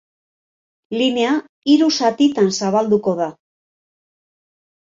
Linea 1.01 1.33
hiru 1.73 1.89
zatitan 2.01 2.49
zabalduko 2.65 3.15
da. 3.23 3.29